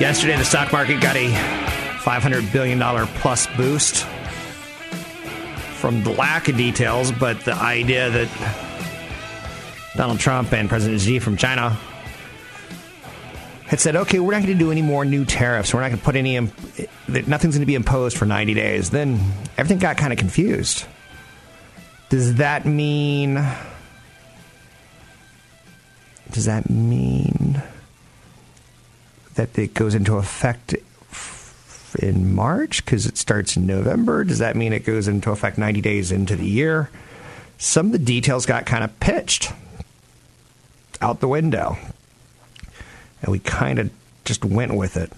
[0.00, 2.78] Yesterday, the stock market got a $500 billion
[3.18, 4.04] plus boost
[5.74, 8.28] from the lack of details, but the idea that
[9.96, 11.76] Donald Trump and President Xi from China
[13.66, 15.74] had said, okay, we're not going to do any more new tariffs.
[15.74, 18.90] We're not going to put any, nothing's going to be imposed for 90 days.
[18.90, 19.20] Then
[19.58, 20.86] everything got kind of confused.
[22.08, 23.44] Does that mean
[26.30, 27.47] does that mean
[29.38, 30.74] that it goes into effect
[31.98, 34.24] in March because it starts in November?
[34.24, 36.90] Does that mean it goes into effect 90 days into the year?
[37.56, 39.52] Some of the details got kind of pitched
[41.00, 41.78] out the window.
[43.22, 43.90] And we kind of
[44.24, 45.12] just went with it.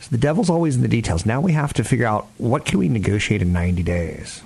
[0.00, 1.26] So the devil's always in the details.
[1.26, 4.42] Now we have to figure out what can we negotiate in 90 days.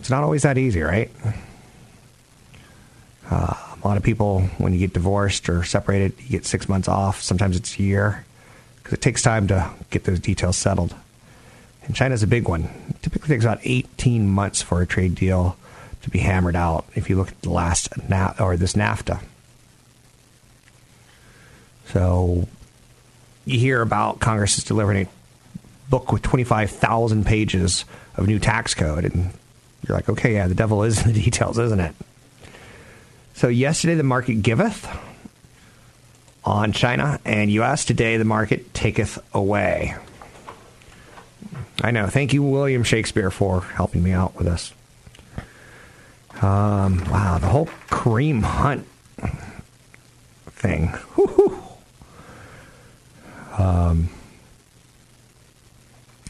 [0.00, 1.10] It's not always that easy, right?
[3.30, 6.88] Uh, a lot of people, when you get divorced or separated, you get six months
[6.88, 7.22] off.
[7.22, 8.24] Sometimes it's a year
[8.76, 10.94] because it takes time to get those details settled.
[11.84, 12.64] And China's a big one.
[12.90, 15.56] It typically takes about 18 months for a trade deal
[16.02, 16.84] to be hammered out.
[16.94, 19.22] If you look at the last na- or this NAFTA,
[21.86, 22.46] so
[23.44, 27.84] you hear about Congress is delivering a book with 25,000 pages
[28.16, 29.30] of new tax code, and
[29.86, 31.94] you're like, okay, yeah, the devil is in the details, isn't it?
[33.40, 34.86] So yesterday the market giveth
[36.44, 37.86] on China and U.S.
[37.86, 39.96] Today the market taketh away.
[41.80, 42.08] I know.
[42.08, 44.74] Thank you, William Shakespeare, for helping me out with this.
[46.42, 48.86] Um, wow, the whole Kareem Hunt
[50.48, 50.92] thing.
[53.58, 54.08] Um,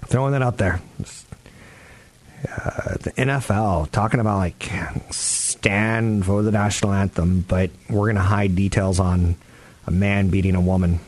[0.07, 0.81] throwing that out there.
[2.49, 4.71] Uh, the NFL talking about like
[5.11, 9.37] stand for the national anthem, but we're going to hide details on
[9.87, 11.01] a man beating a woman,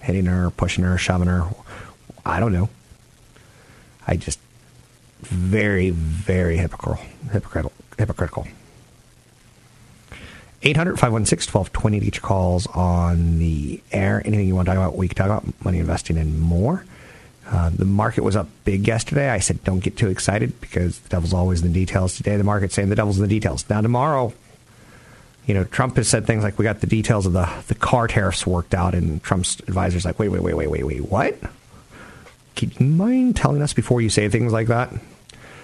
[0.00, 1.48] hitting her, pushing her, shoving her.
[2.24, 2.68] I don't know.
[4.06, 4.38] I just
[5.20, 7.04] very, very hypocritical.
[7.32, 7.72] Hypocritical.
[7.98, 8.46] hypocritical.
[10.62, 14.22] 800 516 1220 to get your calls on the air.
[14.24, 16.84] Anything you want to talk about, we can talk about money investing and more.
[17.50, 19.30] Uh, the market was up big yesterday.
[19.30, 22.16] I said, don't get too excited because the devil's always in the details.
[22.16, 23.64] Today, the market's saying the devil's in the details.
[23.70, 24.34] Now, tomorrow,
[25.46, 28.06] you know, Trump has said things like, we got the details of the, the car
[28.06, 31.38] tariffs worked out, and Trump's advisor's like, wait, wait, wait, wait, wait, wait, what?
[32.54, 34.92] Can you mind telling us before you say things like that?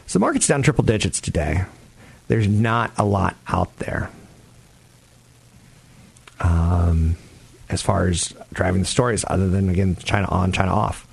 [0.07, 1.65] So the market's down triple digits today.
[2.29, 4.11] There's not a lot out there.
[6.41, 7.17] Um,
[7.69, 11.07] as far as driving the stories, other than, again, China on, China off.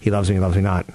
[0.00, 0.86] He loves me, loves me not.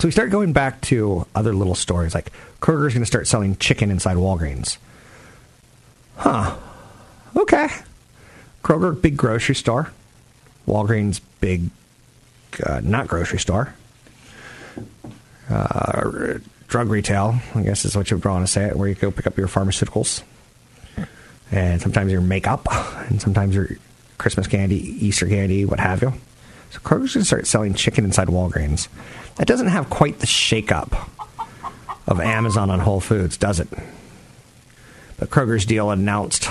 [0.00, 2.30] So we start going back to other little stories, like
[2.60, 4.78] Kroger's going to start selling chicken inside Walgreens.
[6.16, 6.56] Huh.
[7.36, 7.68] Okay.
[8.62, 9.92] Kroger, big grocery store.
[10.66, 11.70] Walgreens, big,
[12.64, 13.74] uh, not grocery store.
[15.48, 16.38] Uh,
[16.68, 19.10] drug retail, I guess is what you would want to say it, where you go
[19.10, 20.22] pick up your pharmaceuticals.
[21.52, 22.66] And sometimes your makeup,
[23.08, 23.68] and sometimes your
[24.18, 24.76] Christmas candy,
[25.06, 26.12] Easter candy, what have you.
[26.74, 28.88] So Kroger's going to start selling chicken inside Walgreens.
[29.36, 31.08] That doesn't have quite the shakeup
[32.08, 33.68] of Amazon on Whole Foods, does it?
[35.16, 36.48] But Kroger's deal announced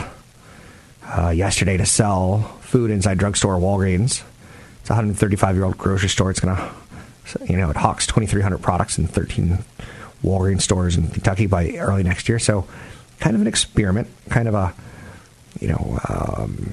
[1.06, 4.24] uh, yesterday to sell food inside drugstore Walgreens.
[4.80, 6.32] It's a 135 year old grocery store.
[6.32, 6.72] It's going to,
[7.46, 9.58] you know, it hawks 2,300 products in 13
[10.24, 12.40] Walgreens stores in Kentucky by early next year.
[12.40, 12.66] So,
[13.20, 14.74] kind of an experiment, kind of a,
[15.60, 16.72] you know, um,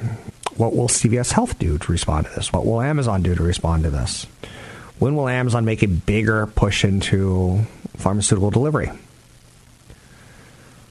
[0.57, 2.53] what will CVS Health do to respond to this?
[2.53, 4.27] What will Amazon do to respond to this?
[4.99, 7.65] When will Amazon make a bigger push into
[7.97, 8.91] pharmaceutical delivery?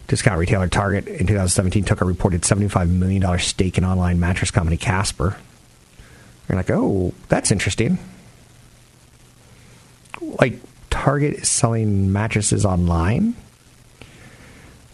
[0.07, 4.77] Discount retailer Target in 2017 took a reported $75 million stake in online mattress company
[4.77, 5.37] Casper.
[6.47, 7.99] You're like, oh, that's interesting.
[10.19, 10.59] Like,
[10.89, 13.35] Target is selling mattresses online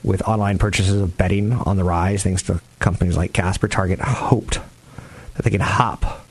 [0.06, 3.68] with online purchases of bedding on the rise, thanks to companies like Casper.
[3.68, 4.60] Target hoped
[5.34, 6.25] that they could hop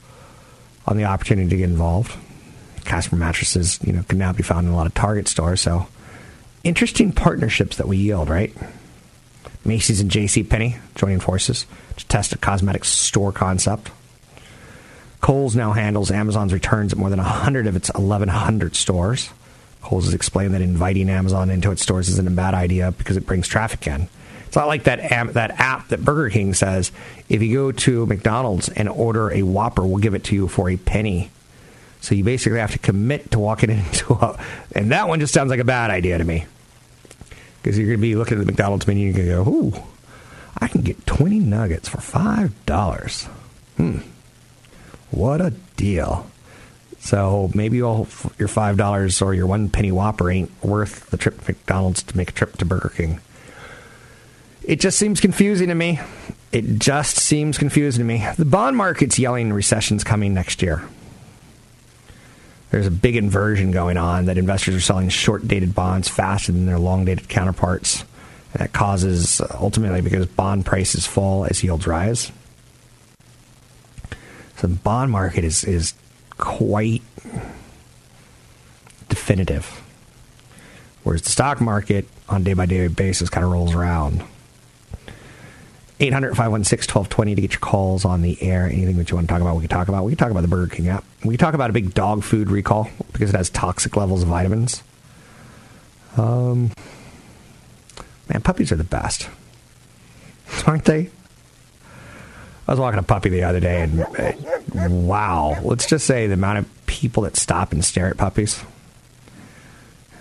[0.87, 2.17] on the opportunity to get involved.
[2.85, 5.61] Casper mattresses, you know, can now be found in a lot of Target stores.
[5.61, 5.89] So,
[6.63, 8.55] interesting partnerships that we yield, right?
[9.65, 10.45] Macy's and J.C.
[10.45, 11.67] Penney joining forces
[11.97, 13.91] to test a cosmetic store concept.
[15.21, 19.31] Kohl's now handles Amazon's returns at more than 100 of its 1,100 stores.
[19.85, 23.27] Kohl's has explained that inviting Amazon into its stores isn't a bad idea because it
[23.27, 24.09] brings traffic in.
[24.47, 26.91] It's not like that am- that app that Burger King says
[27.29, 30.71] if you go to McDonald's and order a Whopper, we'll give it to you for
[30.71, 31.31] a penny.
[32.01, 34.39] So you basically have to commit to walking into a,
[34.73, 36.47] and that one just sounds like a bad idea to me
[37.63, 39.79] because you're going to be looking at the McDonald's menu and you're going to go,
[39.79, 39.83] ooh,
[40.59, 43.25] I can get 20 nuggets for $5.
[43.77, 43.99] Hmm.
[45.11, 46.31] What a deal.
[47.05, 52.03] So maybe your $5 or your one penny Whopper ain't worth the trip to McDonald's
[52.03, 53.21] to make a trip to Burger King.
[54.63, 56.01] It just seems confusing to me.
[56.51, 58.27] It just seems confusing to me.
[58.37, 60.83] The bond market's yelling recession's coming next year
[62.75, 66.67] there's a big inversion going on that investors are selling short dated bonds faster than
[66.67, 68.05] their long dated counterparts.
[68.53, 72.33] And that causes, ultimately, because bond prices fall as yields rise.
[74.57, 75.95] So the bond market is, is
[76.39, 77.03] quite
[79.09, 79.83] definitive.
[81.03, 84.25] Whereas the stock market on a day by day basis kind of rolls around.
[86.01, 88.67] 800 516 1220 to get your calls on the air.
[88.67, 90.05] Anything that you want to talk about, we can talk about.
[90.05, 91.05] We can talk about the Burger King app.
[91.25, 94.29] We can talk about a big dog food recall because it has toxic levels of
[94.29, 94.83] vitamins.
[96.17, 96.73] Um,
[98.29, 99.29] man, puppies are the best,
[100.67, 101.11] aren't they?
[102.67, 106.35] I was walking a puppy the other day, and uh, wow, let's just say the
[106.35, 108.63] amount of people that stop and stare at puppies.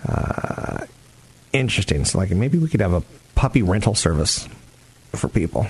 [0.06, 0.84] Uh,
[1.52, 2.04] interesting.
[2.04, 3.02] So, like, maybe we could have a
[3.34, 4.46] puppy rental service
[5.12, 5.66] for people.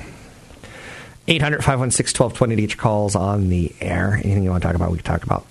[1.26, 4.14] 800 516 1220 to get your calls on the air.
[4.14, 5.46] Anything you want to talk about, we can talk about.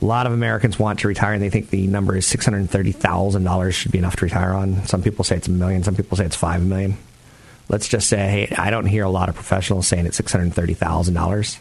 [0.00, 3.92] A lot of Americans want to retire and they think the number is $630,000 should
[3.92, 4.86] be enough to retire on.
[4.86, 6.96] Some people say it's a million, some people say it's 5 million.
[7.68, 11.58] Let's just say, I don't hear a lot of professionals saying it's $630,000.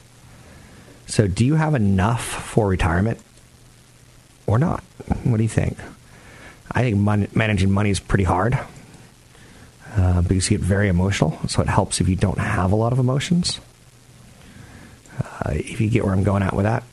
[1.08, 3.20] So, do you have enough for retirement
[4.46, 4.84] or not?
[5.24, 5.78] What do you think?
[6.72, 8.58] I think mon- managing money is pretty hard
[9.96, 11.40] uh, because you get very emotional.
[11.48, 13.60] So it helps if you don't have a lot of emotions.
[15.20, 16.84] Uh, if you get where I'm going at with that.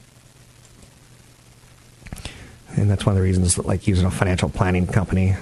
[2.76, 5.36] And that's one of the reasons that like using a financial planning company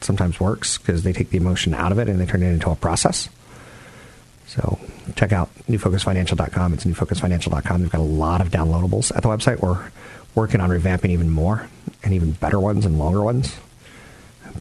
[0.00, 2.70] sometimes works because they take the emotion out of it and they turn it into
[2.70, 3.28] a process.
[4.46, 4.78] So
[5.16, 6.74] check out newfocusfinancial.com.
[6.74, 7.82] It's newfocusfinancial.com.
[7.82, 9.60] They've got a lot of downloadables at the website.
[9.60, 9.90] We're
[10.34, 11.68] working on revamping even more
[12.02, 13.56] and even better ones and longer ones.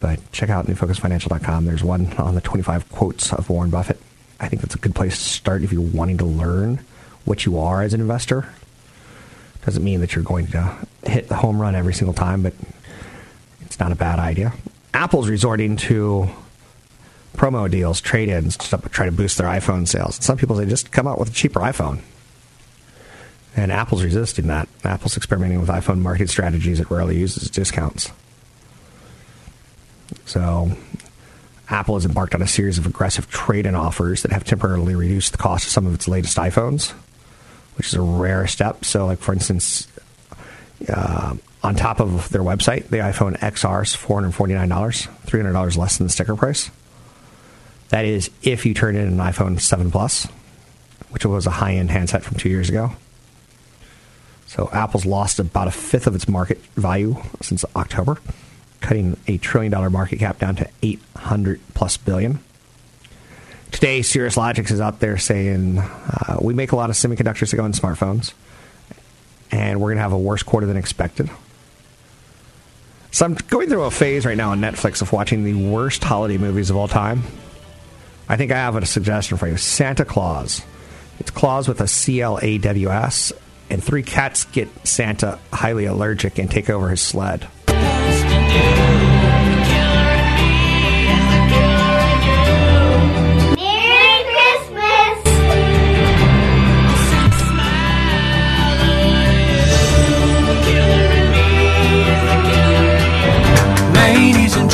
[0.01, 1.65] But check out newfocusfinancial.com.
[1.65, 3.99] There's one on the 25 quotes of Warren Buffett.
[4.39, 6.83] I think that's a good place to start if you're wanting to learn
[7.23, 8.49] what you are as an investor.
[9.65, 10.75] Doesn't mean that you're going to
[11.05, 12.53] hit the home run every single time, but
[13.61, 14.53] it's not a bad idea.
[14.95, 16.29] Apple's resorting to
[17.35, 20.23] promo deals, trade ins, to try to boost their iPhone sales.
[20.23, 21.99] Some people say just come out with a cheaper iPhone.
[23.57, 24.69] And Apple's resisting that.
[24.85, 28.09] Apple's experimenting with iPhone marketing strategies it rarely uses discounts.
[30.25, 30.71] So,
[31.69, 35.33] Apple has embarked on a series of aggressive trade in offers that have temporarily reduced
[35.33, 36.91] the cost of some of its latest iPhones,
[37.75, 38.85] which is a rare step.
[38.85, 39.89] So, like, for instance,
[40.87, 46.13] uh, on top of their website, the iPhone XR is $449, $300 less than the
[46.13, 46.69] sticker price.
[47.89, 50.27] That is if you turn in an iPhone 7 Plus,
[51.09, 52.91] which was a high end handset from two years ago.
[54.45, 58.19] So Apple's lost about a fifth of its market value since October
[58.79, 62.39] cutting a trillion dollar market cap down to 800 plus billion.
[63.71, 67.57] Today, Cirrus Logic is out there saying uh, we make a lot of semiconductors that
[67.57, 68.33] go in smartphones,
[69.51, 71.29] and we're going to have a worse quarter than expected.
[73.15, 76.37] So I'm going through a phase right now on Netflix of watching the worst holiday
[76.37, 77.23] movies of all time.
[78.27, 80.61] I think I have a suggestion for you Santa Claus.
[81.21, 83.31] It's Claus with a C L A W S,
[83.69, 87.47] and three cats get Santa highly allergic and take over his sled.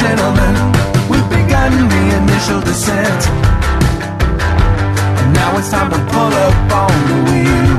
[0.02, 0.56] Gentlemen,
[1.10, 3.22] we've begun the initial descent.
[5.20, 7.71] And now it's time to pull up on the wheel.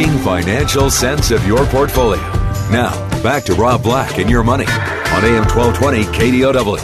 [0.00, 2.22] Making financial sense of your portfolio.
[2.70, 2.90] Now,
[3.22, 6.78] back to Rob Black and your money on AM 1220 KDOW.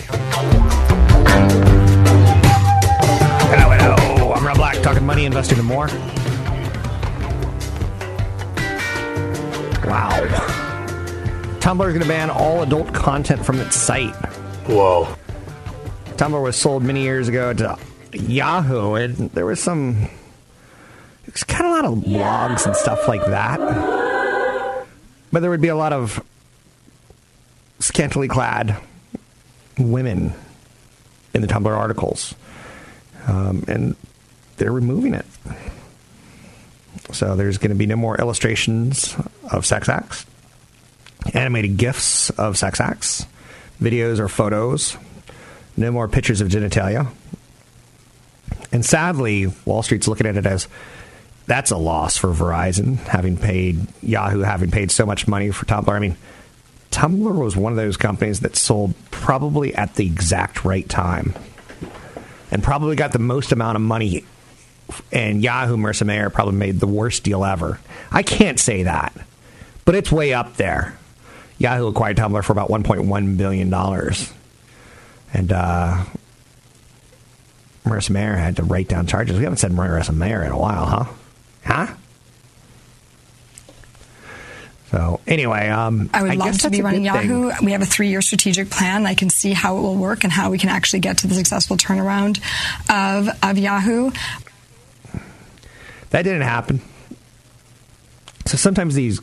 [3.48, 4.32] Hello, hello.
[4.34, 5.86] I'm Rob Black, talking money, investing, and more.
[9.86, 10.10] Wow.
[11.60, 14.14] Tumblr is going to ban all adult content from its site.
[14.66, 15.08] Whoa.
[16.16, 17.78] Tumblr was sold many years ago to
[18.12, 20.10] Yahoo, and there was some.
[21.36, 23.58] It's kind of a lot of blogs and stuff like that.
[25.30, 26.24] But there would be a lot of
[27.78, 28.74] scantily clad
[29.78, 30.32] women
[31.34, 32.34] in the Tumblr articles.
[33.26, 33.96] Um, and
[34.56, 35.26] they're removing it.
[37.12, 39.14] So there's going to be no more illustrations
[39.52, 40.24] of sex acts,
[41.34, 43.26] animated GIFs of sex acts,
[43.78, 44.96] videos or photos,
[45.76, 47.08] no more pictures of genitalia.
[48.72, 50.66] And sadly, Wall Street's looking at it as
[51.46, 55.88] that's a loss for Verizon, having paid Yahoo, having paid so much money for Tumblr.
[55.88, 56.16] I mean,
[56.90, 61.34] Tumblr was one of those companies that sold probably at the exact right time
[62.50, 64.24] and probably got the most amount of money.
[65.12, 67.80] And Yahoo, Mayer probably made the worst deal ever.
[68.10, 69.12] I can't say that,
[69.84, 70.96] but it's way up there.
[71.58, 73.72] Yahoo acquired Tumblr for about $1.1 billion.
[75.32, 76.04] And uh,
[77.84, 79.36] Marissa Mayer had to write down charges.
[79.36, 81.04] We haven't said Marissa Mayer in a while, huh?
[81.66, 81.88] Huh?
[84.90, 87.30] So anyway, um, I would love guess to be running good thing.
[87.30, 87.64] Yahoo.
[87.64, 89.04] We have a three year strategic plan.
[89.04, 91.34] I can see how it will work and how we can actually get to the
[91.34, 92.40] successful turnaround
[92.88, 94.12] of, of Yahoo.
[96.10, 96.80] That didn't happen.
[98.46, 99.20] So sometimes these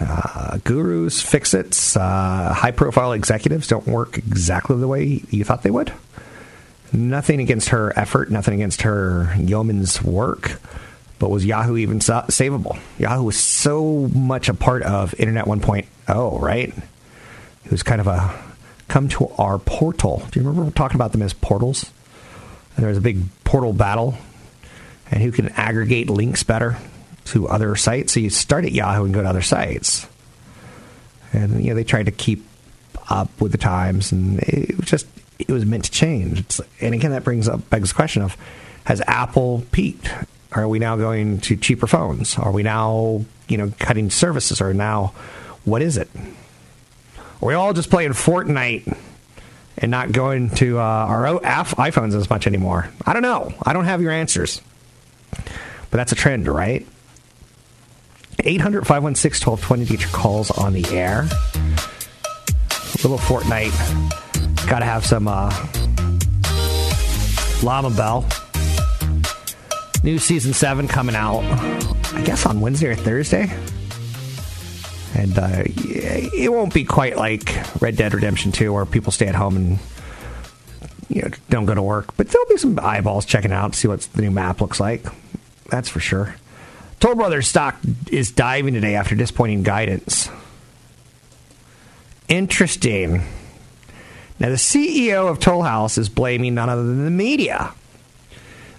[0.00, 5.62] uh, gurus, fix its, uh, high profile executives don't work exactly the way you thought
[5.62, 5.92] they would.
[6.92, 10.60] Nothing against her effort, nothing against her yeoman's work.
[11.18, 12.78] But was Yahoo even sa- savable?
[12.98, 16.72] Yahoo was so much a part of Internet 1.0, right?
[17.64, 18.34] It was kind of a
[18.88, 20.22] come to our portal.
[20.30, 21.90] Do you remember talking about them as portals?
[22.76, 24.16] And there was a big portal battle
[25.10, 26.76] and who can aggregate links better
[27.26, 28.12] to other sites.
[28.12, 30.06] So you start at Yahoo and go to other sites.
[31.32, 32.44] And you know they tried to keep
[33.08, 35.06] up with the times, and it was just
[35.48, 36.40] it was meant to change.
[36.40, 38.36] It's, and again, that brings up begs the question of
[38.84, 40.12] has Apple peaked?
[40.52, 42.36] Are we now going to cheaper phones?
[42.38, 44.60] Are we now you know cutting services?
[44.60, 45.12] Or now
[45.64, 46.08] what is it?
[47.16, 48.98] Are we all just playing Fortnite?
[49.78, 52.90] And not going to uh, our iPhones as much anymore.
[53.06, 53.54] I don't know.
[53.64, 54.60] I don't have your answers.
[55.30, 56.86] But that's a trend, right?
[58.44, 61.22] 800 516 1220 to get your calls on the air.
[63.02, 64.31] Little Fortnite.
[64.68, 65.50] Gotta have some uh,
[67.62, 68.26] Llama Bell.
[70.02, 71.42] New season 7 coming out,
[72.12, 73.50] I guess, on Wednesday or Thursday.
[75.14, 79.34] And uh, it won't be quite like Red Dead Redemption 2 where people stay at
[79.34, 79.78] home and
[81.08, 82.16] you know, don't go to work.
[82.16, 85.04] But there'll be some eyeballs checking out to see what the new map looks like.
[85.68, 86.34] That's for sure.
[86.98, 87.76] Toll Brothers stock
[88.10, 90.30] is diving today after disappointing guidance.
[92.28, 93.22] Interesting.
[94.42, 97.72] Now, the CEO of Toll House is blaming none other than the media,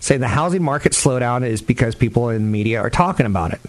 [0.01, 3.61] saying the housing market slowdown is because people in the media are talking about it.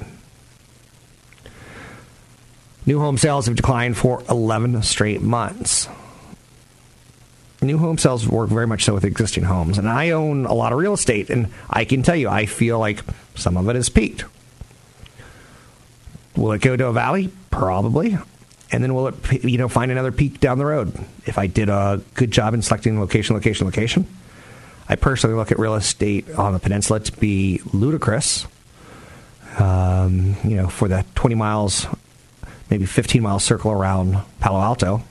[2.84, 5.86] New home sales have declined for 11 straight months.
[7.62, 9.78] New home sales work very much so with existing homes.
[9.78, 12.80] And I own a lot of real estate, and I can tell you, I feel
[12.80, 13.04] like
[13.36, 14.24] some of it has peaked.
[16.36, 17.30] Will it go to a valley?
[17.52, 18.18] Probably.
[18.72, 20.92] And then will it, you know, find another peak down the road?
[21.26, 24.06] If I did a good job in selecting location, location, location,
[24.88, 28.46] I personally look at real estate on the peninsula to be ludicrous.
[29.58, 31.86] Um, you know, for the 20 miles,
[32.70, 35.02] maybe 15 mile circle around Palo Alto,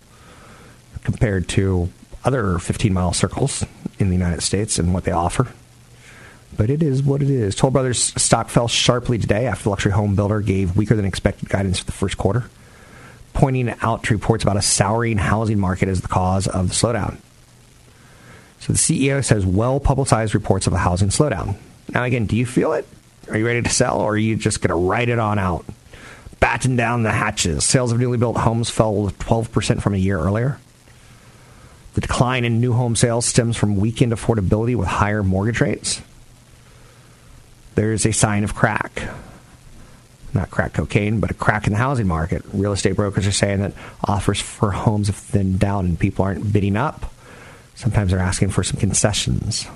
[1.03, 1.89] compared to
[2.25, 3.65] other 15 mile circles
[3.99, 5.47] in the United States and what they offer.
[6.55, 7.55] But it is what it is.
[7.55, 11.49] Toll Brothers stock fell sharply today after the luxury home builder gave weaker than expected
[11.49, 12.45] guidance for the first quarter,
[13.33, 17.17] pointing out to reports about a souring housing market as the cause of the slowdown.
[18.59, 21.57] So the CEO says well publicized reports of a housing slowdown.
[21.89, 22.87] Now, again, do you feel it?
[23.29, 25.65] Are you ready to sell, or are you just going to ride it on out?
[26.39, 27.63] Batten down the hatches.
[27.63, 30.59] Sales of newly built homes fell 12% from a year earlier.
[31.93, 36.01] The decline in new home sales stems from weakened affordability with higher mortgage rates.
[37.75, 39.03] There's a sign of crack.
[40.33, 42.43] Not crack cocaine, but a crack in the housing market.
[42.53, 43.73] Real estate brokers are saying that
[44.03, 47.13] offers for homes have thinned down and people aren't bidding up.
[47.75, 49.67] Sometimes they're asking for some concessions.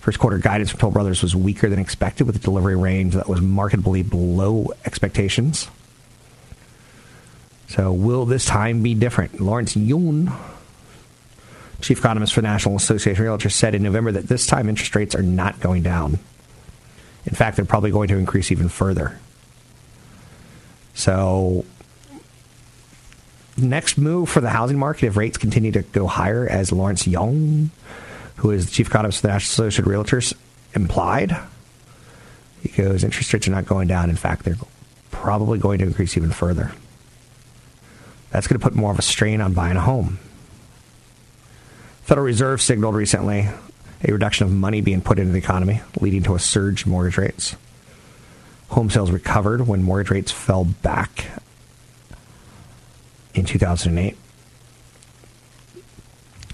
[0.00, 3.28] First quarter guidance from Toll Brothers was weaker than expected with a delivery range that
[3.28, 5.68] was markedly below expectations.
[7.68, 9.40] So, will this time be different?
[9.40, 10.30] Lawrence Yun,
[11.80, 14.94] chief economist for the National Association of Realtors, said in November that this time interest
[14.94, 16.18] rates are not going down.
[17.26, 19.18] In fact, they're probably going to increase even further.
[20.94, 21.64] So,
[23.56, 27.70] next move for the housing market if rates continue to go higher, as Lawrence Young,
[28.36, 30.34] who is the chief economist of the National Association of Realtors,
[30.74, 31.36] implied.
[32.62, 34.10] He goes, interest rates are not going down.
[34.10, 34.56] In fact, they're
[35.10, 36.72] probably going to increase even further.
[38.30, 40.18] That's going to put more of a strain on buying a home.
[42.02, 43.48] Federal Reserve signaled recently
[44.04, 47.16] a reduction of money being put into the economy, leading to a surge in mortgage
[47.16, 47.56] rates.
[48.68, 51.26] Home sales recovered when mortgage rates fell back
[53.34, 54.16] in 2008.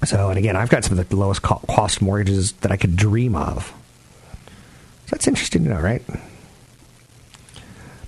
[0.04, 3.35] So, and again, I've got some of the lowest cost mortgages that I could dream
[3.35, 3.73] of.
[5.07, 6.02] So that's interesting to know, right?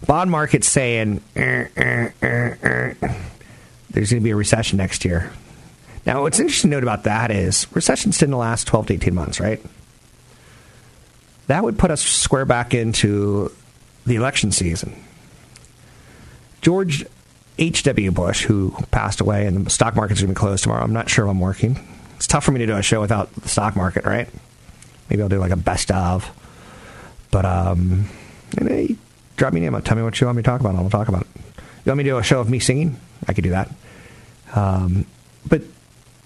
[0.07, 2.97] Bond market's saying er, er, er,
[3.91, 5.33] there's going to be a recession next year.
[6.05, 9.15] Now, what's interesting to note about that is recessions tend to last 12 to 18
[9.15, 9.61] months, right?
[11.47, 13.53] That would put us square back into
[14.07, 15.01] the election season.
[16.61, 17.05] George
[17.59, 18.11] H.W.
[18.11, 20.83] Bush, who passed away, and the stock market's going to be closed tomorrow.
[20.83, 21.79] I'm not sure if I'm working.
[22.17, 24.29] It's tough for me to do a show without the stock market, right?
[25.11, 26.31] Maybe I'll do like a best of.
[27.31, 28.09] But, um,
[28.59, 28.97] hey,
[29.37, 29.83] drop me an email.
[29.83, 31.29] Tell me what you want me to talk about, I'll talk about it.
[31.85, 32.97] You want me to do a show of me singing?
[33.27, 33.71] I could do that.
[34.55, 35.07] Um,
[35.49, 35.63] but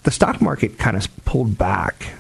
[0.07, 2.11] the stock market kind of pulled back.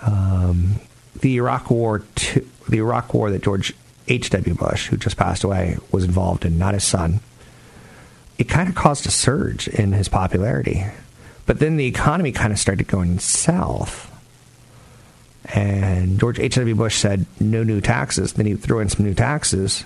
[0.00, 0.76] Um,
[1.20, 3.74] the Iraq War, to, the Iraq War that George
[4.08, 4.30] H.
[4.30, 4.54] W.
[4.54, 7.20] Bush, who just passed away, was involved in, not his son.
[8.38, 10.86] It kind of caused a surge in his popularity,
[11.44, 14.08] but then the economy kind of started going south.
[15.54, 16.54] And George H.
[16.54, 16.74] W.
[16.74, 19.84] Bush said, "No new taxes." Then he threw in some new taxes.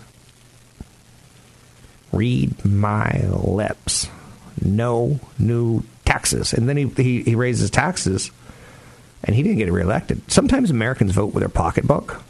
[2.12, 4.08] Read my lips.
[4.62, 6.54] No new taxes.
[6.54, 8.30] And then he, he, he raises taxes,
[9.24, 10.30] and he didn't get reelected.
[10.30, 12.22] Sometimes Americans vote with their pocketbook.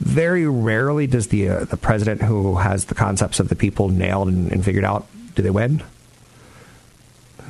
[0.00, 4.28] Very rarely does the uh, the president who has the concepts of the people nailed
[4.28, 5.82] and, and figured out do they win.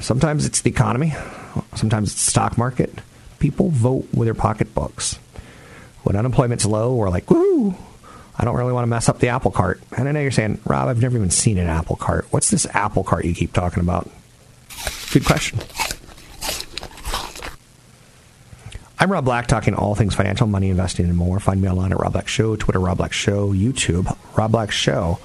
[0.01, 1.15] Sometimes it's the economy.
[1.75, 3.01] Sometimes it's the stock market.
[3.39, 5.19] People vote with their pocketbooks.
[6.05, 7.75] When unemployment's low, we're like, woo,
[8.37, 9.81] I don't really want to mess up the apple cart.
[9.97, 12.27] And I know you're saying, Rob, I've never even seen an apple cart.
[12.31, 14.09] What's this apple cart you keep talking about?
[15.13, 15.59] Good question.
[19.01, 21.39] I'm Rob Black, talking all things financial, money, investing, and more.
[21.39, 25.21] Find me online at Rob Black Show, Twitter, Rob Black Show, YouTube, Rob Black Show.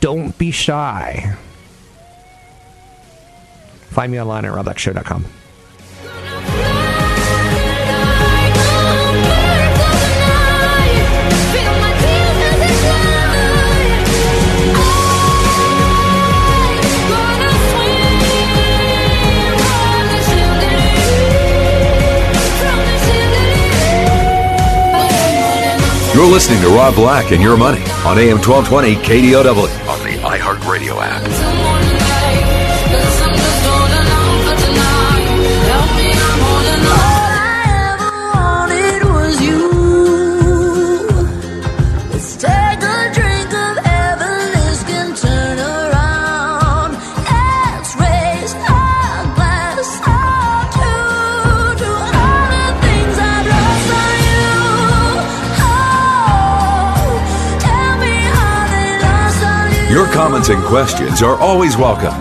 [0.00, 1.36] Don't be shy.
[3.90, 5.24] Find me online at robblackshow.com.
[26.16, 30.96] You're listening to Rob Black and Your Money on AM 1220 KDOW on the iHeartRadio
[30.98, 31.95] app.
[60.16, 62.14] Comments and questions are always welcome.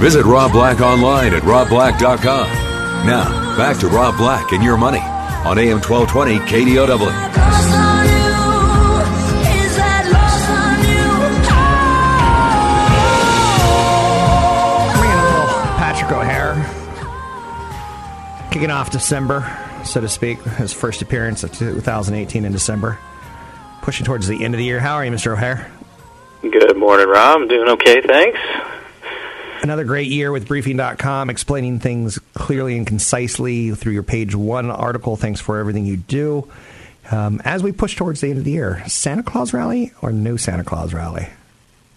[0.00, 3.06] Visit Rob Black online at robblack.com.
[3.06, 6.96] Now, Back to Rob Black and your money on AM 1220 KDOW.
[18.50, 22.98] Kicking off December, so to speak, his first appearance of 2018 in December.
[23.80, 24.80] Pushing towards the end of the year.
[24.80, 25.32] How are you, Mr.
[25.32, 25.70] O'Hare?
[26.42, 27.40] Good morning, Rob.
[27.40, 28.38] I'm doing okay, thanks.
[29.62, 35.16] Another great year with Briefing.com, explaining things clearly and concisely through your page one article.
[35.16, 36.48] Thanks for everything you do.
[37.10, 40.36] Um, as we push towards the end of the year, Santa Claus rally or no
[40.36, 41.28] Santa Claus rally?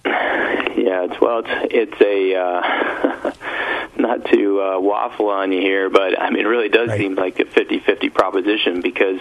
[0.05, 3.31] Yeah, it's well, it's it's a uh,
[3.97, 7.39] not to uh, waffle on you here, but I mean, it really does seem like
[7.39, 9.19] a 50-50 proposition because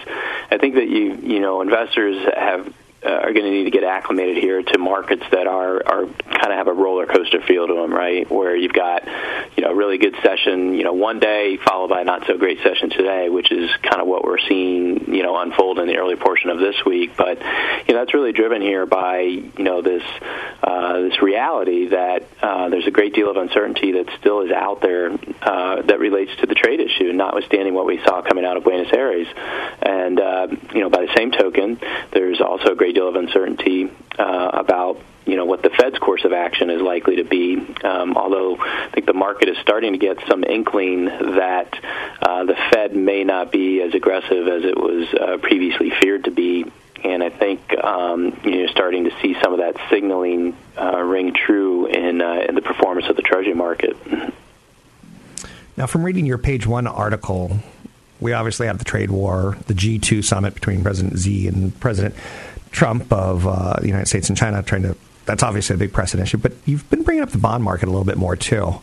[0.51, 2.73] I think that you you know investors have
[3.05, 6.53] uh, are going to need to get acclimated here to markets that are are kind
[6.53, 8.31] of have a roller coaster feel to them, right?
[8.31, 9.07] Where you've got
[9.57, 12.37] you know a really good session, you know, one day followed by a not so
[12.37, 15.97] great session today, which is kind of what we're seeing, you know, unfold in the
[15.97, 17.17] early portion of this week.
[17.17, 20.03] But you know, that's really driven here by you know this
[20.63, 24.81] uh, this reality that uh, there's a great deal of uncertainty that still is out
[24.81, 28.65] there uh, that relates to the trade issue, notwithstanding what we saw coming out of
[28.65, 29.27] Buenos Aires.
[29.83, 31.79] And uh, you know, by the same token,
[32.13, 36.25] there's also a great deal of uncertainty uh, about you know what the Fed's course
[36.25, 37.57] of action is likely to be.
[37.85, 41.79] Um, although I think the market is starting to get some inkling that
[42.23, 46.31] uh, the Fed may not be as aggressive as it was uh, previously feared to
[46.31, 46.65] be.
[47.05, 51.87] And I think um, you're starting to see some of that signaling uh, ring true
[51.87, 53.97] in, uh, in the performance of the Treasury market.
[55.77, 57.59] Now, from reading your page one article,
[58.19, 62.17] we obviously have the trade war, the G2 summit between President Xi and President
[62.71, 64.97] Trump of uh, the United States and China trying to.
[65.25, 67.91] That's obviously a big precedent issue, but you've been bringing up the bond market a
[67.91, 68.81] little bit more too.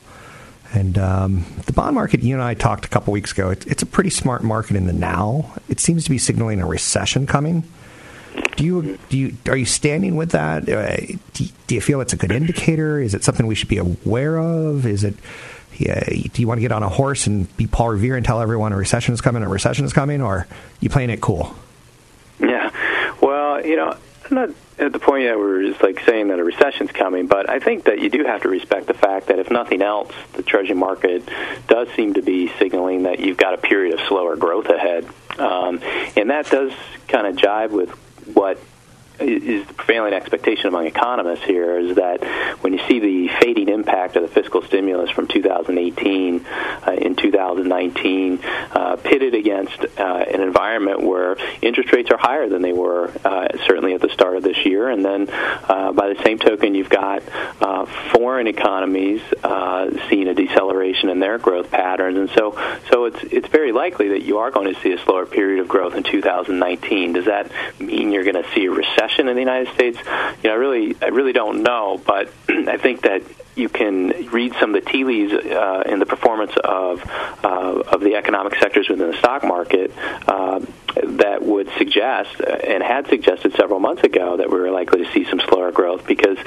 [0.74, 3.50] And um, the bond market, you and I talked a couple weeks ago.
[3.50, 5.54] It, it's a pretty smart market in the now.
[5.70, 7.64] It seems to be signaling a recession coming.
[8.58, 10.68] Do you do you are you standing with that?
[10.68, 10.98] Uh,
[11.34, 13.00] do, you, do you feel it's a good indicator?
[13.00, 14.86] Is it something we should be aware of?
[14.86, 15.16] Is it
[15.78, 18.42] yeah, do you want to get on a horse and be Paul Revere and tell
[18.42, 19.44] everyone a recession is coming?
[19.44, 20.48] A recession is coming, or
[20.80, 21.54] you playing it cool?
[23.66, 23.98] You know,
[24.30, 27.50] I'm not at the point yet where it's like saying that a recession's coming, but
[27.50, 30.44] I think that you do have to respect the fact that if nothing else, the
[30.44, 31.28] treasury market
[31.68, 35.08] does seem to be signaling that you've got a period of slower growth ahead,
[35.40, 35.80] um,
[36.16, 36.72] and that does
[37.08, 37.90] kind of jive with
[38.36, 38.60] what
[39.20, 42.24] is the prevailing expectation among economists here is that
[42.62, 48.40] when you see the fading impact of the fiscal stimulus from 2018 uh, in 2019
[48.44, 53.48] uh, pitted against uh, an environment where interest rates are higher than they were uh,
[53.66, 56.90] certainly at the start of this year, and then uh, by the same token, you've
[56.90, 57.24] got
[57.62, 59.22] uh, foreign economies
[60.10, 62.52] seeing a deceleration in their growth patterns, and so
[62.90, 65.68] so it's it's very likely that you are going to see a slower period of
[65.68, 67.14] growth in 2019.
[67.14, 69.05] Does that mean you're going to see a recession?
[69.06, 69.98] Recession in the United States?
[70.44, 73.22] You know, I really, I really don't know, but I think that
[73.56, 77.04] you can read some of the tea leaves uh, in the performance of
[77.44, 79.92] uh, of the economic sectors within the stock market
[80.28, 80.60] uh,
[81.04, 85.12] that would suggest uh, and had suggested several months ago that we were likely to
[85.12, 86.38] see some slower growth because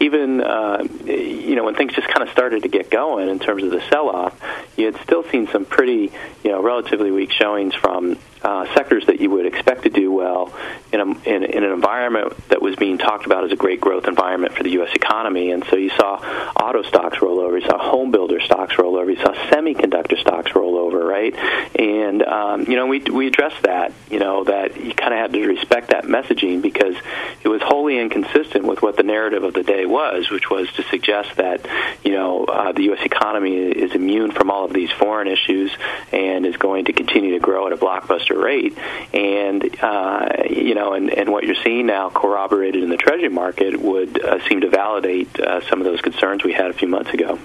[0.00, 3.64] even uh, you know when things just kind of started to get going in terms
[3.64, 4.38] of the sell-off,
[4.76, 6.12] you had still seen some pretty
[6.44, 10.54] you know relatively weak showings from uh, sectors that you would expect to do well
[10.92, 14.06] in, a, in, in, an environment that was being talked about as a great growth
[14.06, 14.94] environment for the U.S.
[14.94, 15.50] economy.
[15.50, 16.16] And so you saw
[16.54, 20.54] auto stocks roll over, you saw home builder stocks roll over, you saw semiconductor stocks
[20.54, 21.34] roll over, right?
[21.76, 25.32] And um, you know we we addressed that, you know that you kind of had
[25.32, 26.94] to respect that messaging because
[27.42, 30.82] it was wholly inconsistent with what the narrative of the day was, which was to
[30.84, 31.66] suggest that
[32.04, 33.04] you know uh, the U.S.
[33.04, 35.72] economy is immune from all of these foreign issues
[36.12, 38.76] and is going to continue to grow at a blockbuster rate.
[39.12, 43.80] And uh, you know, and, and what you're seeing now corroborated in the Treasury market
[43.80, 47.10] would uh, seem to validate uh, some of those concerns we had a few months
[47.12, 47.38] ago.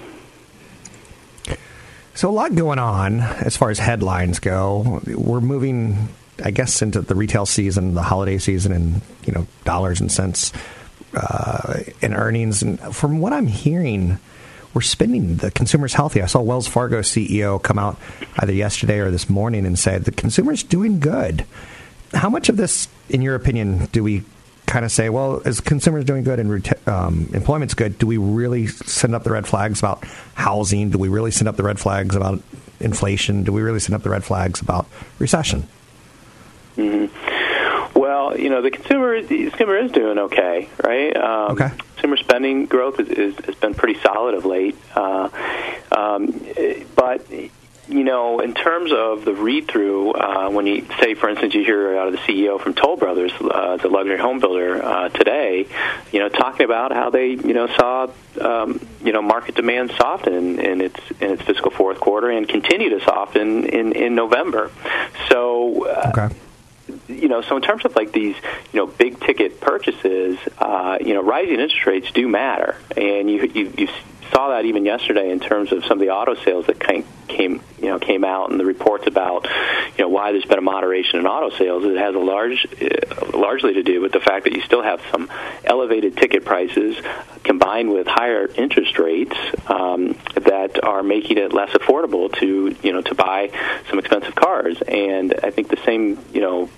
[2.14, 5.00] So a lot going on as far as headlines go.
[5.06, 6.08] We're moving,
[6.42, 10.52] I guess, into the retail season, the holiday season, and you know, dollars and cents
[11.14, 12.62] uh, in earnings.
[12.62, 14.18] And from what I'm hearing,
[14.74, 16.22] we're spending the consumer's healthy.
[16.22, 17.98] I saw Wells Fargo CEO come out
[18.38, 21.44] either yesterday or this morning and said the consumer's doing good.
[22.14, 24.24] How much of this, in your opinion, do we
[24.66, 28.66] kind of say, well, as consumers doing good and um, employment's good, do we really
[28.66, 30.90] send up the red flags about housing?
[30.90, 32.42] Do we really send up the red flags about
[32.80, 33.44] inflation?
[33.44, 34.86] Do we really send up the red flags about
[35.18, 35.68] recession?
[36.76, 37.98] Mm-hmm.
[37.98, 41.16] Well, you know, the consumer the consumer is doing okay, right?
[41.16, 41.70] Um, okay.
[41.94, 45.28] Consumer spending growth is, is, has been pretty solid of late, uh,
[45.92, 46.44] um,
[46.96, 47.26] but
[47.88, 51.64] you know, in terms of the read through, uh, when you say, for instance, you
[51.64, 55.66] hear out of the CEO from Toll Brothers, uh, the luxury home builder, uh, today,
[56.12, 58.08] you know, talking about how they, you know, saw,
[58.40, 62.48] um, you know, market demand soften in, in its in its fiscal fourth quarter and
[62.48, 64.70] continue to soften in in November.
[65.28, 65.86] So.
[65.86, 66.34] Uh, okay
[67.08, 68.36] you know, so in terms of like these,
[68.72, 73.50] you know, big ticket purchases, uh, you know, rising interest rates do matter, and you
[73.54, 73.88] you, you
[74.32, 77.60] saw that even yesterday in terms of some of the auto sales that came, came
[77.78, 79.46] you know came out and the reports about
[79.96, 81.84] you know why there's been a moderation in auto sales.
[81.84, 85.00] It has a large uh, largely to do with the fact that you still have
[85.10, 85.28] some
[85.64, 86.96] elevated ticket prices
[87.44, 89.36] combined with higher interest rates
[89.66, 93.50] um, that are making it less affordable to you know to buy
[93.90, 94.80] some expensive cars.
[94.82, 96.70] And I think the same you know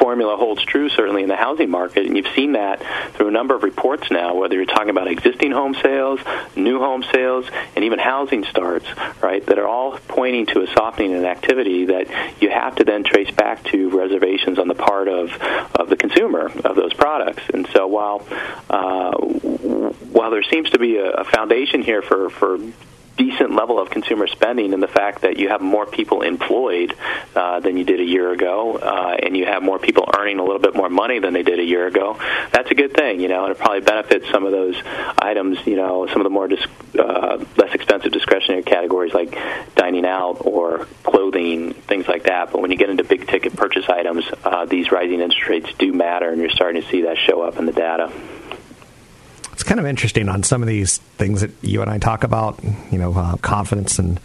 [0.00, 2.82] formula holds true certainly in the housing market, and you've seen that
[3.14, 6.18] through a number of reports now, whether you're talking about existing home sales,
[6.56, 7.44] new home sales,
[7.76, 8.86] and even housing starts,
[9.22, 12.06] right, that are all pointing to a softening in activity that
[12.40, 15.30] you have to then trace back to reservations on the part of,
[15.74, 17.42] of the consumer of those products.
[17.52, 18.26] And so while
[18.70, 19.12] uh,
[20.12, 22.58] while there seems to be a, a foundation here for, for
[23.20, 26.96] decent level of consumer spending and the fact that you have more people employed
[27.36, 30.42] uh, than you did a year ago, uh, and you have more people earning a
[30.42, 32.16] little bit more money than they did a year ago,
[32.50, 34.74] that's a good thing, you know, and it probably benefits some of those
[35.18, 36.66] items, you know, some of the more dis-
[36.98, 39.36] uh, less expensive discretionary categories like
[39.74, 42.50] dining out or clothing, things like that.
[42.52, 45.92] But when you get into big ticket purchase items, uh, these rising interest rates do
[45.92, 48.10] matter, and you're starting to see that show up in the data
[49.70, 52.58] kind of interesting on some of these things that you and I talk about,
[52.90, 54.18] you know, uh, confidence and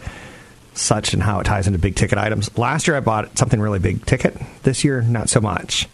[0.74, 2.58] such, and how it ties into big ticket items.
[2.58, 4.36] Last year, I bought something really big ticket.
[4.64, 5.88] This year, not so much.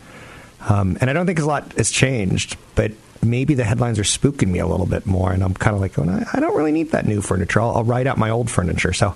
[0.70, 4.48] Um, and I don't think a lot has changed, but maybe the headlines are spooking
[4.48, 6.92] me a little bit more, and I'm kind of like, going, I don't really need
[6.92, 7.60] that new furniture.
[7.60, 8.94] I'll, I'll write out my old furniture.
[8.94, 9.14] So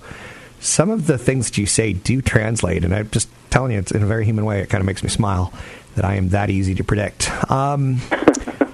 [0.60, 3.90] some of the things that you say do translate, and I'm just telling you, it's
[3.90, 4.60] in a very human way.
[4.60, 5.50] It kind of makes me smile
[5.94, 7.32] that I am that easy to predict.
[7.50, 8.02] Um,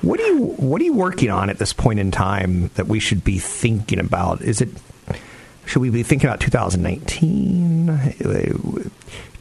[0.02, 3.00] what are you What are you working on at this point in time that we
[3.00, 4.42] should be thinking about?
[4.42, 4.68] Is it
[5.64, 7.86] should we be thinking about 2019?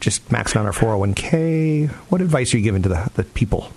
[0.00, 1.88] Just maxing out our 401k.
[2.08, 3.72] What advice are you giving to the, the people?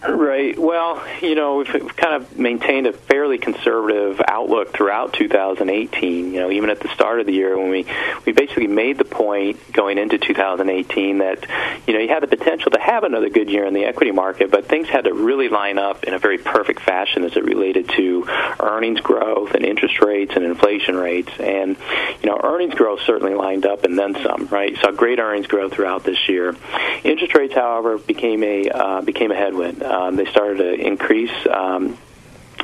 [0.00, 0.56] Right.
[0.56, 6.32] Well, you know, we've kind of maintained a fairly conservative outlook throughout 2018.
[6.32, 7.84] You know, even at the start of the year when we
[8.24, 11.46] we basically made the point going into 2018 that
[11.88, 14.52] you know you had the potential to have another good year in the equity market,
[14.52, 17.88] but things had to really line up in a very perfect fashion as it related
[17.96, 18.24] to
[18.60, 21.32] earnings growth and interest rates and inflation rates.
[21.40, 21.76] And
[22.22, 24.46] you know, earnings growth certainly lined up and then some.
[24.46, 24.76] Right.
[24.78, 26.54] Saw great earnings growth throughout this year.
[27.02, 29.87] Interest rates, however, became a uh, became a headwind.
[29.88, 31.34] Um, they started to increase.
[31.50, 31.98] Um,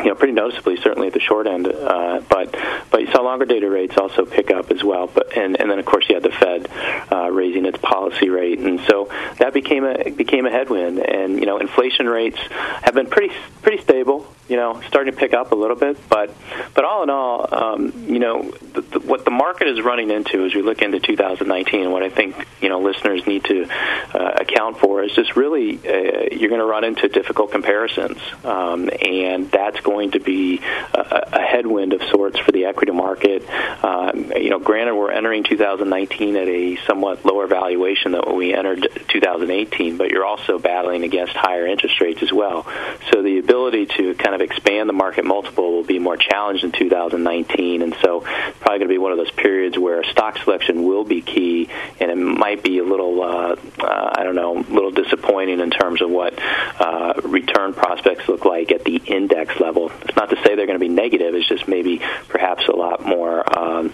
[0.01, 1.69] you know, pretty noticeably, certainly at the short end.
[1.69, 2.53] Uh, but
[2.91, 5.07] but you saw longer data rates also pick up as well.
[5.07, 6.69] But and and then of course you had the Fed
[7.13, 9.09] uh, raising its policy rate, and so
[9.39, 10.99] that became a became a headwind.
[10.99, 12.39] And you know, inflation rates
[12.83, 13.33] have been pretty
[13.63, 15.97] pretty stable you know, starting to pick up a little bit.
[16.09, 16.35] But
[16.75, 20.55] but all in all, um, you know, the, what the market is running into as
[20.55, 23.69] we look into 2019, and what I think you know listeners need to
[24.15, 28.91] uh, account for is just really uh, you're going to run into difficult comparisons, um,
[29.01, 30.61] and that's going to be
[30.93, 33.49] a, a, headwind of sorts for the equity market.
[33.85, 38.53] Um, you know, granted, we're entering 2019 at a somewhat lower valuation than what we
[38.53, 42.67] entered 2018, but you're also battling against higher interest rates as well.
[43.13, 46.73] So the ability to kind of expand the market multiple will be more challenged in
[46.73, 48.25] 2019, and so
[48.65, 51.69] probably going to be one of those periods where stock selection will be key,
[52.01, 55.71] and it might be a little, uh, uh, I don't know, a little disappointing in
[55.71, 56.33] terms of what
[56.81, 59.93] uh, return prospects look like at the index level.
[60.03, 63.05] It's not to say they're going to be negative; it's just maybe perhaps a lot
[63.05, 63.93] more um,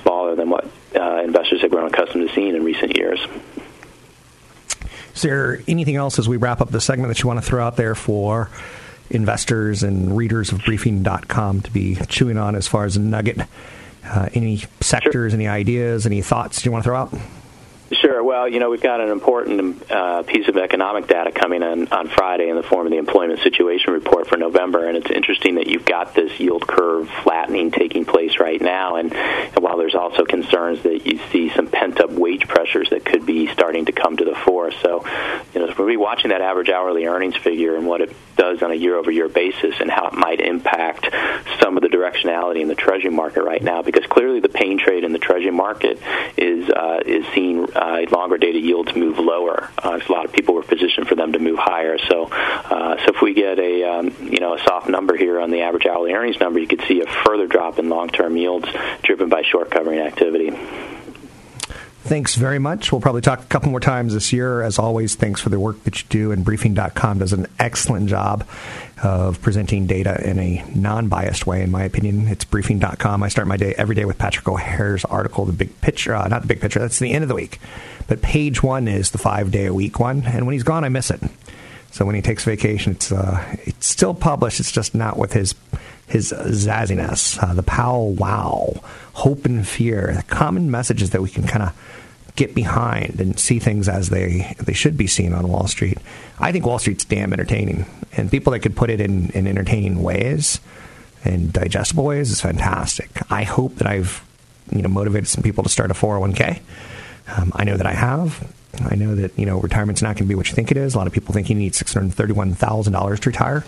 [0.00, 3.18] smaller than what uh, investors have grown accustomed to seeing in recent years.
[5.16, 7.64] Is there anything else as we wrap up the segment that you want to throw
[7.64, 8.50] out there for
[9.10, 13.40] investors and readers of briefing.com to be chewing on as far as a nugget?
[14.12, 15.40] Uh, any sectors, sure.
[15.40, 17.14] any ideas, any thoughts you want to throw out?
[18.32, 22.08] Well, you know, we've got an important uh, piece of economic data coming in on
[22.08, 25.66] Friday in the form of the employment situation report for November, and it's interesting that
[25.66, 28.96] you've got this yield curve flattening taking place right now.
[28.96, 33.04] And, and while there's also concerns that you see some pent up wage pressures that
[33.04, 35.04] could be starting to come to the fore, so
[35.52, 38.72] you know, we'll be watching that average hourly earnings figure and what it does on
[38.72, 41.06] a year over year basis and how it might impact
[41.60, 45.04] some of the directionality in the Treasury market right now, because clearly the pain trade
[45.04, 46.00] in the Treasury market
[46.38, 49.68] is uh, is seeing uh, longer dated yields move lower.
[49.82, 51.98] Uh, a lot of people were positioned for them to move higher.
[51.98, 55.50] So, uh, so if we get a um, you know a soft number here on
[55.50, 58.68] the average hourly earnings number, you could see a further drop in long term yields
[59.02, 60.56] driven by short covering activity.
[62.04, 62.92] Thanks very much.
[62.92, 64.62] We'll probably talk a couple more times this year.
[64.62, 66.32] As always, thanks for the work that you do.
[66.32, 68.46] And Briefing.com does an excellent job
[69.02, 72.28] of presenting data in a non biased way, in my opinion.
[72.28, 73.22] It's Briefing.com.
[73.22, 76.14] I start my day every day with Patrick O'Hare's article, The Big Picture.
[76.14, 77.58] Uh, not The Big Picture, that's the end of the week.
[78.06, 80.22] But page one is the five day a week one.
[80.24, 81.20] And when he's gone, I miss it.
[81.90, 84.60] So when he takes vacation, it's, uh, it's still published.
[84.60, 85.54] It's just not with his
[86.06, 88.82] his zazziness, uh, the pow wow,
[89.14, 91.72] hope and fear, the common messages that we can kind of
[92.36, 95.98] get behind and see things as they they should be seen on Wall Street.
[96.42, 100.02] I think Wall Street's damn entertaining, and people that could put it in, in entertaining
[100.02, 100.60] ways
[101.24, 103.08] and digestible ways is fantastic.
[103.30, 104.24] I hope that I've
[104.70, 106.60] you know motivated some people to start a 401k.
[107.36, 108.52] Um, I know that I have.
[108.90, 110.94] I know that you know retirement's not going to be what you think it is.
[110.94, 113.64] A lot of people think you need six hundred thirty-one thousand dollars to retire.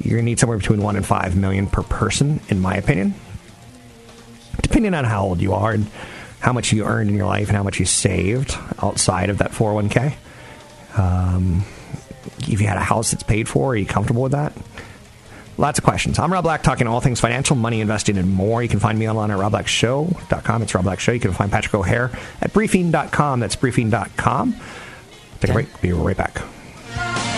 [0.00, 3.14] You're going to need somewhere between one and five million per person, in my opinion,
[4.60, 5.86] depending on how old you are and
[6.40, 9.52] how much you earned in your life and how much you saved outside of that
[9.52, 10.14] 401k.
[10.98, 11.64] Um,
[12.38, 14.52] if you had a house that's paid for, are you comfortable with that?
[15.56, 16.18] Lots of questions.
[16.18, 18.62] I'm Rob Black, talking all things financial, money, investing, and more.
[18.62, 20.62] You can find me online at robblackshow.com.
[20.62, 21.12] It's Rob Black Show.
[21.12, 22.10] You can find Patrick O'Hare
[22.40, 23.40] at briefing.com.
[23.40, 24.56] That's briefing.com.
[25.40, 25.80] Take a break.
[25.80, 27.33] Be right back.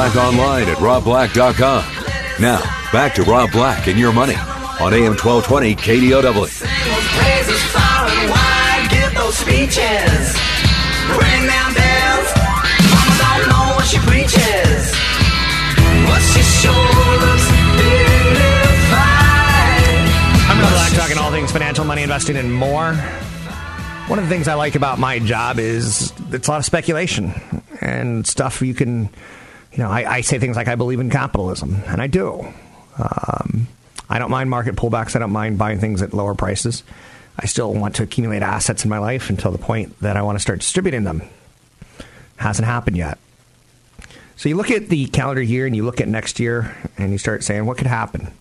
[0.00, 1.84] Black online at robblack.com.
[2.40, 2.58] Now,
[2.90, 4.32] back to Rob Black and your money
[4.80, 6.62] on AM 1220 KDOW.
[20.48, 22.94] I'm Rob Black, talking all things financial, money, investing, and more.
[24.06, 27.34] One of the things I like about my job is it's a lot of speculation
[27.82, 29.10] and stuff you can,
[29.72, 32.52] you know, I, I say things like I believe in capitalism, and I do.
[32.98, 33.68] Um,
[34.08, 35.14] I don't mind market pullbacks.
[35.14, 36.82] I don't mind buying things at lower prices.
[37.38, 40.36] I still want to accumulate assets in my life until the point that I want
[40.36, 41.22] to start distributing them.
[42.36, 43.18] Hasn't happened yet.
[44.36, 47.18] So you look at the calendar year and you look at next year and you
[47.18, 48.32] start saying, what could happen?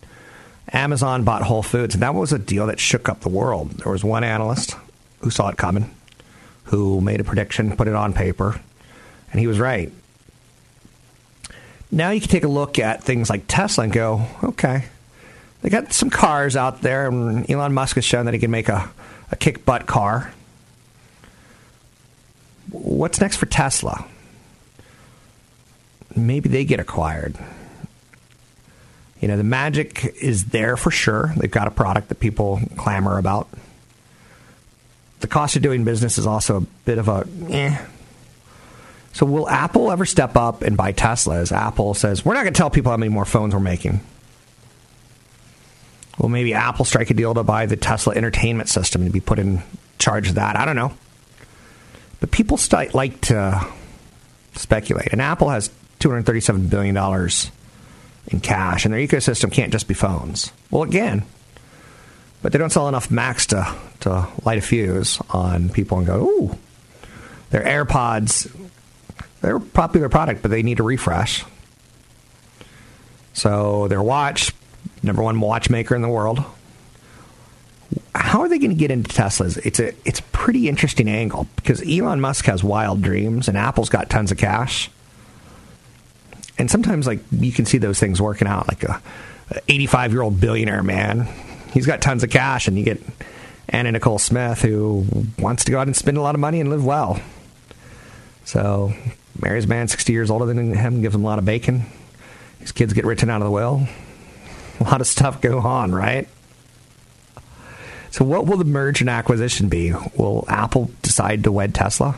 [0.72, 3.72] Amazon bought Whole Foods, and that was a deal that shook up the world.
[3.72, 4.76] There was one analyst
[5.20, 5.94] who saw it coming,
[6.66, 8.60] who made a prediction, put it on paper,
[9.32, 9.92] and he was right.
[11.92, 14.86] Now you can take a look at things like Tesla and go, okay,
[15.62, 18.70] they got some cars out there, and Elon Musk has shown that he can make
[18.70, 18.90] a,
[19.32, 20.32] a kick butt car.
[22.72, 24.06] What's next for Tesla?
[26.16, 27.36] Maybe they get acquired.
[29.20, 31.34] You know, the magic is there for sure.
[31.36, 33.50] They've got a product that people clamor about.
[35.20, 37.78] The cost of doing business is also a bit of a eh.
[39.14, 42.54] So, will Apple ever step up and buy Tesla as Apple says, we're not going
[42.54, 44.02] to tell people how many more phones we're making?
[46.20, 49.40] Will maybe Apple strike a deal to buy the Tesla entertainment system and be put
[49.40, 49.64] in
[49.98, 50.58] charge of that?
[50.58, 50.94] I don't know.
[52.20, 53.66] But people st- like to
[54.54, 55.10] speculate.
[55.12, 55.70] And Apple has
[56.00, 56.98] $237 billion
[58.28, 60.52] in cash, and their ecosystem can't just be phones.
[60.70, 61.24] Well, again,
[62.42, 66.28] but they don't sell enough Macs to, to light a fuse on people and go,
[66.28, 66.58] ooh,
[67.50, 68.69] their AirPods,
[69.42, 71.46] they're a popular product, but they need a refresh.
[73.34, 74.54] So their watch,
[75.02, 76.44] number one watchmaker in the world.
[78.14, 79.58] How are they going to get into Teslas?
[79.66, 83.90] It's a it's a pretty interesting angle because Elon Musk has wild dreams and Apple's
[83.90, 84.92] got tons of cash.
[86.58, 89.02] And sometimes like you can see those things working out like a
[89.68, 91.28] 85 year old billionaire man.
[91.74, 93.02] He's got tons of cash and you get
[93.70, 95.06] Anna Nicole Smith who
[95.38, 97.20] wants to go out and spend a lot of money and live well.
[98.44, 98.94] So
[99.42, 101.86] marries a man 60 years older than him, gives him a lot of bacon.
[102.60, 103.88] His kids get written out of the will.
[104.80, 106.28] A lot of stuff go on, right?
[108.12, 109.92] So, what will the merge and acquisition be?
[110.16, 112.18] Will Apple decide to wed Tesla?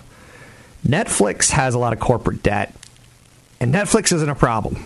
[0.85, 2.73] Netflix has a lot of corporate debt,
[3.59, 4.85] and Netflix isn't a problem.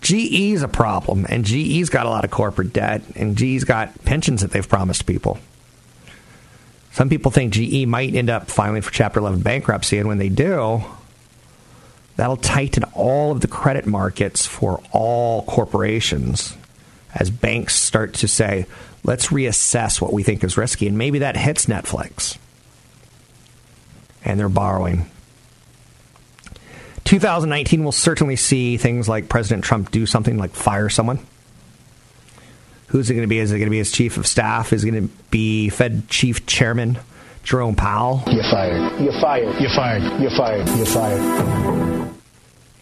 [0.00, 4.04] GE is a problem, and GE's got a lot of corporate debt, and GE's got
[4.04, 5.38] pensions that they've promised people.
[6.92, 10.28] Some people think GE might end up filing for Chapter 11 bankruptcy, and when they
[10.28, 10.82] do,
[12.16, 16.56] that'll tighten all of the credit markets for all corporations
[17.14, 18.66] as banks start to say,
[19.04, 20.86] let's reassess what we think is risky.
[20.86, 22.36] And maybe that hits Netflix.
[24.24, 25.10] And they're borrowing.
[27.04, 31.20] 2019 will certainly see things like President Trump do something like fire someone.
[32.88, 33.38] Who's it going to be?
[33.38, 34.72] Is it going to be his chief of staff?
[34.72, 36.98] Is it going to be Fed chief chairman
[37.42, 38.22] Jerome Powell?
[38.26, 39.00] You're fired.
[39.00, 39.60] You're fired.
[39.60, 40.20] You're fired.
[40.20, 40.68] You're fired.
[40.76, 42.14] You're fired.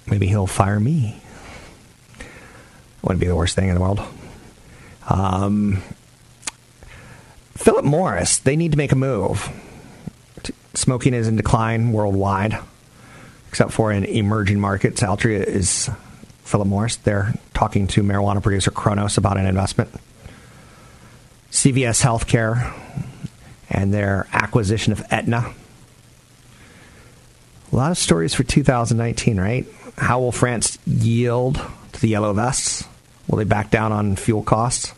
[0.06, 1.20] Maybe he'll fire me.
[3.02, 4.00] Wouldn't be the worst thing in the world.
[5.08, 5.82] Um,
[7.56, 9.48] Philip Morris, they need to make a move.
[10.74, 12.58] Smoking is in decline worldwide,
[13.48, 15.02] except for in emerging markets.
[15.02, 15.90] Altria is
[16.46, 16.96] Philip Morris.
[16.96, 19.90] They're talking to marijuana producer Cronos about an investment.
[21.50, 22.72] CVS Healthcare
[23.68, 25.52] and their acquisition of Aetna.
[27.72, 29.66] A lot of stories for 2019, right?
[29.98, 31.60] How will France yield
[31.92, 32.84] to the yellow vests?
[33.26, 34.90] Will they back down on fuel costs?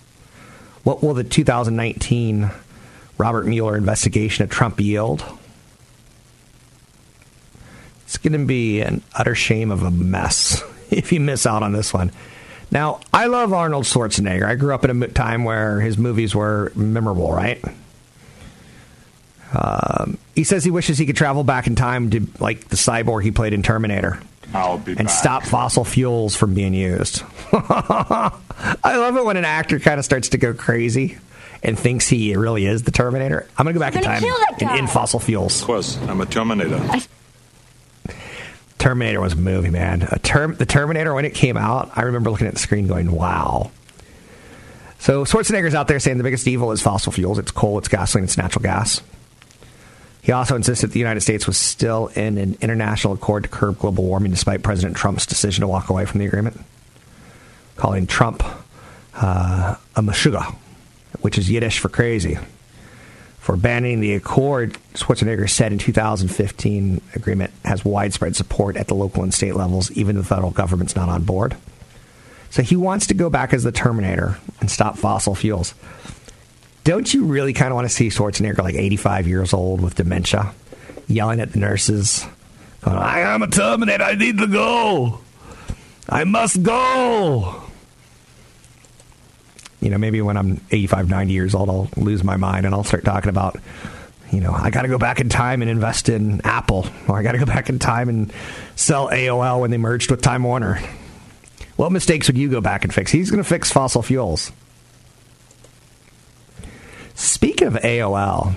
[0.85, 2.51] What will the 2019
[3.17, 5.25] Robert Mueller investigation of Trump yield?
[8.05, 10.63] It's going to be an utter shame of a mess
[10.97, 12.11] if you miss out on this one.
[12.71, 14.45] Now, I love Arnold Schwarzenegger.
[14.45, 17.63] I grew up in a time where his movies were memorable, right?
[19.55, 23.23] Um, he says he wishes he could travel back in time to like the cyborg
[23.23, 24.21] he played in Terminator.
[24.53, 25.11] I'll be and back.
[25.11, 27.23] stop fossil fuels from being used.
[27.53, 28.33] I
[28.85, 31.19] love it when an actor kind of starts to go crazy
[31.63, 33.47] and thinks he really is the Terminator.
[33.57, 35.61] I'm going to go back in gonna time kill and end fossil fuels.
[35.61, 36.79] Of course, I'm a Terminator.
[38.79, 40.09] Terminator was a movie, man.
[40.11, 43.11] A term, the Terminator, when it came out, I remember looking at the screen going,
[43.11, 43.71] wow.
[45.01, 47.39] So Schwarzenegger's out there saying the biggest evil is fossil fuels.
[47.39, 49.01] It's coal, it's gasoline, it's natural gas.
[50.23, 54.05] He also insisted the United States was still in an international accord to curb global
[54.05, 56.61] warming despite President Trump's decision to walk away from the agreement,
[57.77, 58.43] calling Trump
[59.15, 60.55] uh, a mashuga,
[61.21, 62.39] which is Yiddish for crazy.
[63.49, 69.23] For banning the accord, Schwarzenegger said in 2015 agreement has widespread support at the local
[69.23, 71.57] and state levels, even the federal government's not on board.
[72.51, 75.73] So he wants to go back as the Terminator and stop fossil fuels.
[76.85, 80.53] Don't you really kind of want to see Schwarzenegger like 85 years old with dementia,
[81.07, 82.27] yelling at the nurses,
[82.83, 85.21] going, I am a Terminator, I need to go.
[86.07, 87.63] I must go.
[89.81, 92.85] You know, maybe when I'm 85, 90 years old, I'll lose my mind and I'll
[92.85, 93.57] start talking about,
[94.33, 97.23] you know, I got to go back in time and invest in Apple, or I
[97.23, 98.33] got to go back in time and
[98.75, 100.81] sell AOL when they merged with Time Warner.
[101.77, 103.13] What mistakes would you go back and fix?
[103.13, 104.51] He's going to fix fossil fuels.
[107.15, 108.57] Speaking of AOL,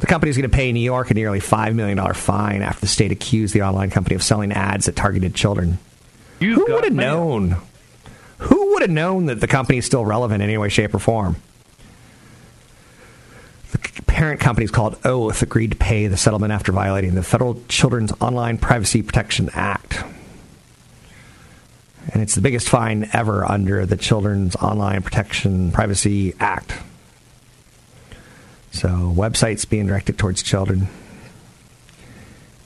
[0.00, 2.86] the company is going to pay New York a nearly $5 million fine after the
[2.86, 5.78] state accused the online company of selling ads that targeted children.
[6.40, 7.56] Who would have known?
[8.40, 10.98] Who would have known that the company is still relevant in any way, shape, or
[10.98, 11.36] form?
[13.72, 17.62] The parent company is called Oath agreed to pay the settlement after violating the Federal
[17.68, 20.02] Children's Online Privacy Protection Act.
[22.12, 26.74] And it's the biggest fine ever under the Children's Online Protection Privacy Act.
[28.72, 30.88] So, websites being directed towards children.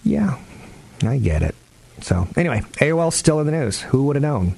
[0.05, 0.39] Yeah,
[1.03, 1.55] I get it.
[2.01, 3.81] So, anyway, AOL still in the news.
[3.81, 4.57] Who would have known?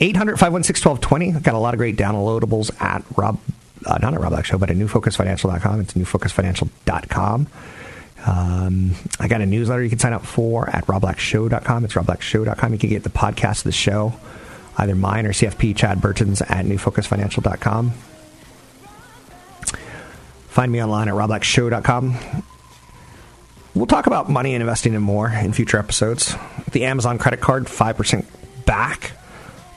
[0.00, 1.40] 800 516 1220.
[1.40, 3.38] Got a lot of great downloadables at Rob,
[3.84, 5.80] uh, not at Rob Black Show, but at newfocusfinancial.com.
[5.80, 7.46] It's newfocusfinancial.com.
[8.26, 11.84] Um, I got a newsletter you can sign up for at robblackshow.com.
[11.84, 12.72] It's robblackshow.com.
[12.72, 14.12] You can get the podcast of the show,
[14.76, 17.92] either mine or CFP Chad Burton's at newfocusfinancial.com.
[20.48, 22.16] Find me online at robblackshow.com.
[23.74, 26.34] We'll talk about money and investing and more in future episodes.
[26.72, 28.24] The Amazon credit card, 5%
[28.66, 29.12] back.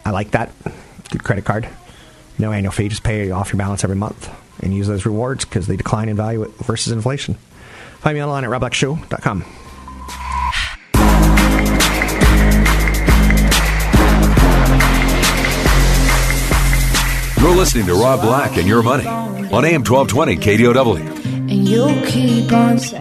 [0.06, 0.52] I like that.
[1.10, 1.68] Good credit card.
[2.39, 4.30] No annual fee, just pay off your balance every month
[4.64, 7.36] and use those rewards because they decline in value versus inflation.
[7.99, 9.45] Find me online at robblackshow.com.
[17.41, 20.97] You're listening to Rob Black and Your Money on AM 1220 KDOW.
[21.49, 23.01] And you'll keep on saying.